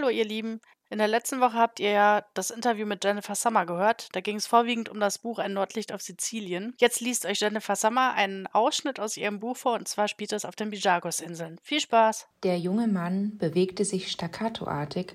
Hallo 0.00 0.08
ihr 0.08 0.24
Lieben. 0.24 0.62
In 0.88 0.96
der 0.96 1.08
letzten 1.08 1.40
Woche 1.40 1.58
habt 1.58 1.78
ihr 1.78 1.90
ja 1.90 2.24
das 2.32 2.50
Interview 2.50 2.86
mit 2.86 3.04
Jennifer 3.04 3.34
Summer 3.34 3.66
gehört. 3.66 4.08
Da 4.12 4.22
ging 4.22 4.36
es 4.36 4.46
vorwiegend 4.46 4.88
um 4.88 4.98
das 4.98 5.18
Buch 5.18 5.38
Ein 5.38 5.52
Nordlicht 5.52 5.92
auf 5.92 6.00
Sizilien. 6.00 6.72
Jetzt 6.78 7.02
liest 7.02 7.26
euch 7.26 7.40
Jennifer 7.40 7.76
Summer 7.76 8.14
einen 8.14 8.46
Ausschnitt 8.46 8.98
aus 8.98 9.18
ihrem 9.18 9.40
Buch 9.40 9.58
vor 9.58 9.74
und 9.74 9.88
zwar 9.88 10.08
spielt 10.08 10.32
es 10.32 10.46
auf 10.46 10.56
den 10.56 10.70
Bijagos-Inseln. 10.70 11.58
Viel 11.62 11.80
Spaß! 11.80 12.28
Der 12.44 12.58
junge 12.58 12.86
Mann 12.86 13.36
bewegte 13.36 13.84
sich 13.84 14.10
staccatoartig 14.10 15.12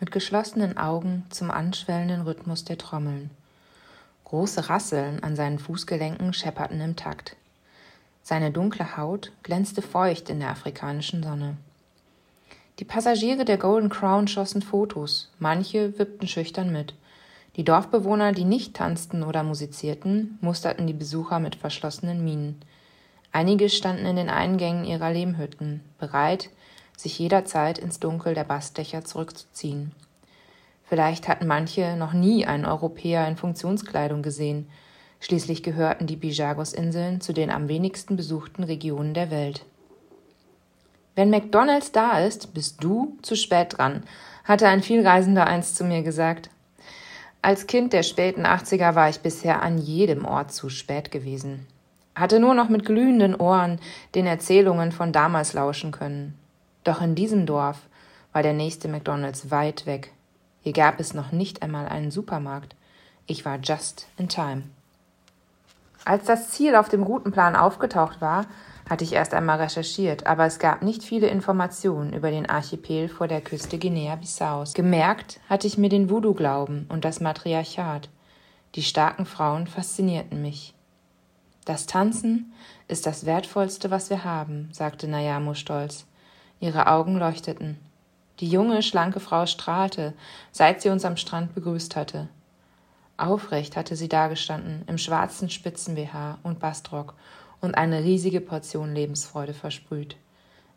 mit 0.00 0.12
geschlossenen 0.12 0.76
Augen 0.76 1.24
zum 1.30 1.50
anschwellenden 1.50 2.20
Rhythmus 2.20 2.66
der 2.66 2.76
Trommeln. 2.76 3.30
Große 4.24 4.68
Rasseln 4.68 5.22
an 5.22 5.34
seinen 5.34 5.58
Fußgelenken 5.58 6.34
schepperten 6.34 6.82
im 6.82 6.94
Takt. 6.94 7.36
Seine 8.22 8.50
dunkle 8.50 8.98
Haut 8.98 9.32
glänzte 9.42 9.80
feucht 9.80 10.28
in 10.28 10.40
der 10.40 10.50
afrikanischen 10.50 11.22
Sonne. 11.22 11.56
Die 12.78 12.84
Passagiere 12.84 13.46
der 13.46 13.56
Golden 13.56 13.88
Crown 13.88 14.28
schossen 14.28 14.60
Fotos, 14.60 15.32
manche 15.38 15.98
wippten 15.98 16.28
schüchtern 16.28 16.70
mit. 16.70 16.94
Die 17.56 17.64
Dorfbewohner, 17.64 18.32
die 18.32 18.44
nicht 18.44 18.74
tanzten 18.74 19.22
oder 19.22 19.42
musizierten, 19.42 20.38
musterten 20.42 20.86
die 20.86 20.92
Besucher 20.92 21.38
mit 21.38 21.54
verschlossenen 21.54 22.22
Mienen. 22.22 22.60
Einige 23.32 23.70
standen 23.70 24.04
in 24.04 24.16
den 24.16 24.28
Eingängen 24.28 24.84
ihrer 24.84 25.10
Lehmhütten, 25.10 25.80
bereit, 25.98 26.50
sich 26.98 27.18
jederzeit 27.18 27.78
ins 27.78 27.98
Dunkel 27.98 28.34
der 28.34 28.44
Bastdächer 28.44 29.04
zurückzuziehen. 29.04 29.92
Vielleicht 30.84 31.28
hatten 31.28 31.46
manche 31.46 31.96
noch 31.96 32.12
nie 32.12 32.44
einen 32.44 32.66
Europäer 32.66 33.26
in 33.26 33.36
Funktionskleidung 33.36 34.22
gesehen. 34.22 34.68
Schließlich 35.20 35.62
gehörten 35.62 36.06
die 36.06 36.16
Bijagos-Inseln 36.16 37.22
zu 37.22 37.32
den 37.32 37.50
am 37.50 37.68
wenigsten 37.68 38.16
besuchten 38.16 38.64
Regionen 38.64 39.14
der 39.14 39.30
Welt. 39.30 39.64
Wenn 41.16 41.30
McDonalds 41.30 41.92
da 41.92 42.18
ist, 42.20 42.52
bist 42.52 42.84
du 42.84 43.16
zu 43.22 43.36
spät 43.36 43.78
dran, 43.78 44.02
hatte 44.44 44.68
ein 44.68 44.82
Vielreisender 44.82 45.46
einst 45.46 45.74
zu 45.74 45.82
mir 45.82 46.02
gesagt. 46.02 46.50
Als 47.40 47.66
Kind 47.66 47.94
der 47.94 48.02
späten 48.02 48.44
80er 48.44 48.94
war 48.94 49.08
ich 49.08 49.20
bisher 49.20 49.62
an 49.62 49.78
jedem 49.78 50.26
Ort 50.26 50.52
zu 50.52 50.68
spät 50.68 51.10
gewesen. 51.10 51.66
Hatte 52.14 52.38
nur 52.38 52.52
noch 52.52 52.68
mit 52.68 52.84
glühenden 52.84 53.34
Ohren 53.34 53.80
den 54.14 54.26
Erzählungen 54.26 54.92
von 54.92 55.10
damals 55.10 55.54
lauschen 55.54 55.90
können. 55.90 56.38
Doch 56.84 57.00
in 57.00 57.14
diesem 57.14 57.46
Dorf 57.46 57.78
war 58.34 58.42
der 58.42 58.52
nächste 58.52 58.86
McDonalds 58.86 59.50
weit 59.50 59.86
weg. 59.86 60.12
Hier 60.60 60.74
gab 60.74 61.00
es 61.00 61.14
noch 61.14 61.32
nicht 61.32 61.62
einmal 61.62 61.88
einen 61.88 62.10
Supermarkt. 62.10 62.76
Ich 63.26 63.46
war 63.46 63.56
just 63.56 64.06
in 64.18 64.28
time. 64.28 64.64
Als 66.04 66.26
das 66.26 66.50
Ziel 66.50 66.74
auf 66.74 66.90
dem 66.90 67.02
Routenplan 67.02 67.56
aufgetaucht 67.56 68.20
war, 68.20 68.44
hatte 68.88 69.04
ich 69.04 69.12
erst 69.12 69.34
einmal 69.34 69.60
recherchiert, 69.60 70.26
aber 70.26 70.46
es 70.46 70.58
gab 70.58 70.82
nicht 70.82 71.02
viele 71.02 71.26
Informationen 71.26 72.12
über 72.12 72.30
den 72.30 72.48
Archipel 72.48 73.08
vor 73.08 73.26
der 73.26 73.40
Küste 73.40 73.78
Guinea-Bissaus. 73.78 74.74
Gemerkt 74.74 75.40
hatte 75.48 75.66
ich 75.66 75.76
mir 75.76 75.88
den 75.88 76.08
Voodoo-Glauben 76.08 76.86
und 76.88 77.04
das 77.04 77.20
Matriarchat. 77.20 78.08
Die 78.76 78.82
starken 78.82 79.26
Frauen 79.26 79.66
faszinierten 79.66 80.40
mich. 80.40 80.74
Das 81.64 81.86
Tanzen 81.86 82.52
ist 82.86 83.06
das 83.06 83.26
Wertvollste, 83.26 83.90
was 83.90 84.08
wir 84.08 84.22
haben, 84.22 84.68
sagte 84.72 85.08
Nayamo 85.08 85.54
stolz. 85.54 86.06
Ihre 86.60 86.86
Augen 86.86 87.18
leuchteten. 87.18 87.78
Die 88.38 88.48
junge, 88.48 88.82
schlanke 88.82 89.18
Frau 89.18 89.46
strahlte, 89.46 90.12
seit 90.52 90.80
sie 90.80 90.90
uns 90.90 91.04
am 91.04 91.16
Strand 91.16 91.54
begrüßt 91.54 91.96
hatte. 91.96 92.28
Aufrecht 93.16 93.76
hatte 93.76 93.96
sie 93.96 94.08
dagestanden, 94.08 94.84
im 94.86 94.98
schwarzen 94.98 95.48
Spitzen-BH 95.48 96.38
und 96.42 96.60
Bastrock 96.60 97.14
und 97.60 97.74
eine 97.74 98.04
riesige 98.04 98.40
Portion 98.40 98.94
Lebensfreude 98.94 99.54
versprüht. 99.54 100.16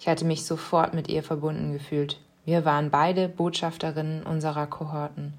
Ich 0.00 0.08
hatte 0.08 0.24
mich 0.24 0.44
sofort 0.44 0.94
mit 0.94 1.08
ihr 1.08 1.22
verbunden 1.22 1.72
gefühlt. 1.72 2.20
Wir 2.44 2.64
waren 2.64 2.90
beide 2.90 3.28
Botschafterinnen 3.28 4.22
unserer 4.22 4.66
Kohorten, 4.66 5.34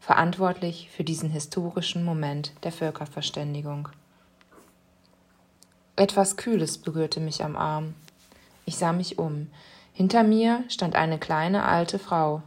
verantwortlich 0.00 0.88
für 0.90 1.04
diesen 1.04 1.30
historischen 1.30 2.04
Moment 2.04 2.52
der 2.62 2.72
Völkerverständigung. 2.72 3.88
Etwas 5.96 6.36
Kühles 6.36 6.78
berührte 6.78 7.20
mich 7.20 7.42
am 7.42 7.56
Arm. 7.56 7.94
Ich 8.64 8.76
sah 8.76 8.92
mich 8.92 9.18
um. 9.18 9.48
Hinter 9.92 10.22
mir 10.22 10.62
stand 10.68 10.94
eine 10.94 11.18
kleine 11.18 11.64
alte 11.64 11.98
Frau. 11.98 12.42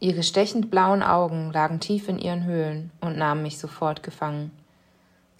Ihre 0.00 0.24
stechend 0.24 0.70
blauen 0.70 1.02
Augen 1.02 1.52
lagen 1.52 1.78
tief 1.78 2.08
in 2.08 2.18
ihren 2.18 2.44
Höhlen 2.44 2.90
und 3.00 3.16
nahmen 3.16 3.42
mich 3.42 3.58
sofort 3.58 4.02
gefangen. 4.02 4.50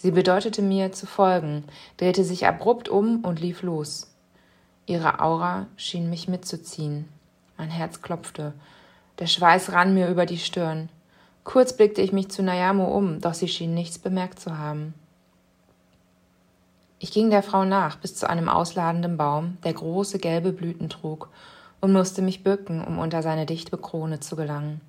Sie 0.03 0.11
bedeutete 0.11 0.63
mir 0.63 0.91
zu 0.91 1.07
folgen, 1.07 1.63
drehte 1.97 2.25
sich 2.25 2.49
abrupt 2.49 2.89
um 2.89 3.25
und 3.25 3.39
lief 3.39 3.63
los. 3.63 4.13
Ihre 4.85 5.21
Aura 5.21 5.69
schien 5.77 6.11
mich 6.11 6.27
mitzuziehen. 6.27 7.09
Mein 7.57 7.71
Herz 7.71 8.03
klopfte. 8.03 8.53
Der 9.21 9.29
Schweiß 9.29 9.71
rann 9.71 9.95
mir 9.95 10.09
über 10.09 10.27
die 10.27 10.39
Stirn. 10.39 10.89
Kurz 11.45 11.77
blickte 11.77 12.03
ich 12.03 12.11
mich 12.11 12.33
zu 12.33 12.43
Nayamo 12.43 12.87
um, 12.87 13.21
doch 13.21 13.35
sie 13.35 13.47
schien 13.47 13.75
nichts 13.75 14.01
bemerkt 14.01 14.41
zu 14.41 14.59
haben. 14.59 14.93
Ich 16.99 17.13
ging 17.13 17.31
der 17.31 17.45
Frau 17.45 17.65
nach 17.65 17.95
bis 17.95 18.17
zu 18.17 18.29
einem 18.29 18.49
ausladenden 18.49 19.17
Baum, 19.17 19.57
der 19.63 19.75
große 19.75 20.19
gelbe 20.19 20.53
Blüten 20.53 20.89
trug, 20.89 21.29
und 21.81 21.93
musste 21.93 22.23
mich 22.23 22.43
bücken, 22.43 22.83
um 22.83 22.99
unter 22.99 23.23
seine 23.23 23.47
dichte 23.47 23.79
Krone 23.79 24.19
zu 24.19 24.35
gelangen. 24.35 24.81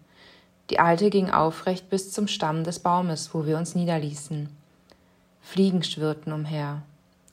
Die 0.72 0.80
Alte 0.80 1.12
ging 1.12 1.30
aufrecht 1.30 1.91
bis 1.91 2.12
zum 2.12 2.28
Stamm 2.28 2.63
des 2.63 2.80
Baumes, 2.80 3.35
wo 3.35 3.45
wir 3.45 3.59
uns 3.59 3.75
niederließen. 3.75 4.62
Fliegen 5.44 5.84
schwirrten 5.84 6.34
umher. 6.34 6.81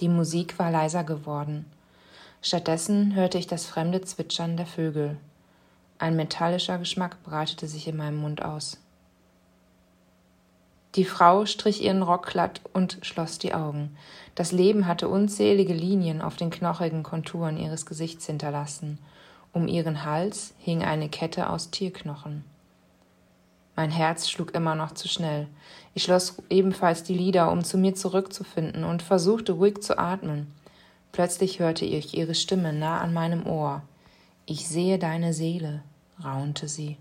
Die 0.00 0.09
Musik 0.09 0.59
war 0.59 0.71
leiser 0.71 1.04
geworden. 1.04 1.65
Stattdessen 2.43 3.15
hörte 3.15 3.38
ich 3.38 3.47
das 3.47 3.65
fremde 3.65 4.03
Zwitschern 4.03 4.59
der 4.59 4.66
Vögel. 4.66 5.16
Ein 5.98 6.16
metallischer 6.16 6.76
Geschmack 6.78 7.22
breitete 7.22 7.66
sich 7.66 7.87
in 7.88 7.97
meinem 7.97 8.16
Mund 8.19 8.43
aus. 8.43 8.78
Die 10.97 11.04
Frau 11.04 11.47
strich 11.47 11.84
ihren 11.84 12.03
Rock 12.03 12.26
glatt 12.26 12.60
und 12.72 12.98
schloss 13.03 13.38
die 13.38 13.54
Augen. 13.54 13.97
Das 14.34 14.50
Leben 14.50 14.87
hatte 14.87 15.09
unzählige 15.09 15.72
Linien 15.72 16.21
auf 16.21 16.37
den 16.37 16.50
knochigen 16.50 17.04
Konturen 17.04 17.56
ihres 17.56 17.87
Gesichts 17.87 18.27
hinterlassen. 18.27 18.98
Um 19.53 19.69
ihren 19.69 20.04
Hals 20.04 20.53
hing 20.59 20.82
eine 20.82 21.09
Kette 21.09 21.48
aus 21.48 21.71
Tierknochen. 21.71 22.44
Mein 23.80 23.91
Herz 23.91 24.28
schlug 24.28 24.54
immer 24.54 24.74
noch 24.74 24.92
zu 24.92 25.08
schnell. 25.08 25.48
Ich 25.94 26.02
schloss 26.02 26.36
ebenfalls 26.50 27.02
die 27.02 27.14
Lider, 27.14 27.50
um 27.50 27.64
zu 27.64 27.78
mir 27.78 27.94
zurückzufinden, 27.94 28.84
und 28.84 29.00
versuchte 29.00 29.52
ruhig 29.52 29.80
zu 29.80 29.98
atmen. 29.98 30.52
Plötzlich 31.12 31.60
hörte 31.60 31.86
ich 31.86 32.14
ihre 32.14 32.34
Stimme 32.34 32.74
nah 32.74 33.00
an 33.00 33.14
meinem 33.14 33.46
Ohr. 33.46 33.80
Ich 34.44 34.68
sehe 34.68 34.98
deine 34.98 35.32
Seele, 35.32 35.82
raunte 36.22 36.68
sie. 36.68 36.98